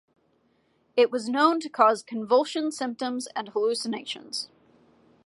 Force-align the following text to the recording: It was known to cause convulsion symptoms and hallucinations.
It 0.97 1.11
was 1.11 1.29
known 1.29 1.59
to 1.59 1.69
cause 1.69 2.01
convulsion 2.01 2.71
symptoms 2.71 3.27
and 3.35 3.49
hallucinations. 3.49 4.49